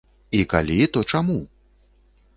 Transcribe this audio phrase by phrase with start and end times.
[0.37, 1.39] І калі, то чаму?